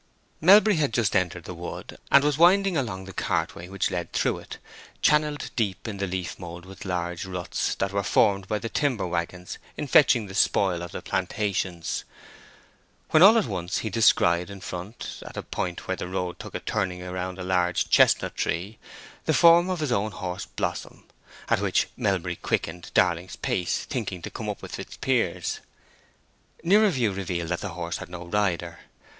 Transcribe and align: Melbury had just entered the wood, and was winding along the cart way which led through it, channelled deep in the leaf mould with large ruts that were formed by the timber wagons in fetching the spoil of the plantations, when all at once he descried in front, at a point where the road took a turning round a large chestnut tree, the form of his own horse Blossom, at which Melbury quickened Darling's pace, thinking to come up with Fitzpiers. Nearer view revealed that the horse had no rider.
Melbury 0.41 0.77
had 0.77 0.93
just 0.93 1.15
entered 1.15 1.43
the 1.43 1.53
wood, 1.53 1.99
and 2.09 2.23
was 2.23 2.35
winding 2.35 2.75
along 2.75 3.05
the 3.05 3.13
cart 3.13 3.53
way 3.53 3.69
which 3.69 3.91
led 3.91 4.11
through 4.11 4.39
it, 4.39 4.57
channelled 5.03 5.51
deep 5.55 5.87
in 5.87 5.97
the 5.97 6.07
leaf 6.07 6.39
mould 6.39 6.65
with 6.65 6.85
large 6.85 7.23
ruts 7.23 7.75
that 7.75 7.91
were 7.91 8.01
formed 8.01 8.47
by 8.47 8.57
the 8.57 8.67
timber 8.67 9.05
wagons 9.05 9.59
in 9.77 9.85
fetching 9.85 10.25
the 10.25 10.33
spoil 10.33 10.81
of 10.81 10.91
the 10.91 11.03
plantations, 11.03 12.03
when 13.11 13.21
all 13.21 13.37
at 13.37 13.45
once 13.45 13.77
he 13.85 13.91
descried 13.91 14.49
in 14.49 14.59
front, 14.59 15.21
at 15.27 15.37
a 15.37 15.43
point 15.43 15.87
where 15.87 15.97
the 15.97 16.07
road 16.07 16.39
took 16.39 16.55
a 16.55 16.59
turning 16.59 17.07
round 17.07 17.37
a 17.37 17.43
large 17.43 17.87
chestnut 17.91 18.35
tree, 18.35 18.79
the 19.25 19.35
form 19.35 19.69
of 19.69 19.81
his 19.81 19.91
own 19.91 20.09
horse 20.09 20.47
Blossom, 20.47 21.03
at 21.47 21.61
which 21.61 21.89
Melbury 21.95 22.37
quickened 22.37 22.89
Darling's 22.95 23.35
pace, 23.35 23.83
thinking 23.85 24.23
to 24.23 24.31
come 24.31 24.49
up 24.49 24.63
with 24.63 24.77
Fitzpiers. 24.77 25.59
Nearer 26.63 26.89
view 26.89 27.11
revealed 27.11 27.49
that 27.49 27.61
the 27.61 27.69
horse 27.75 27.97
had 27.97 28.09
no 28.09 28.25
rider. 28.25 28.79